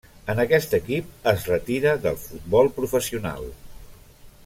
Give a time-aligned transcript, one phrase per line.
[0.33, 3.51] En aquest equip es retira del futbol professional.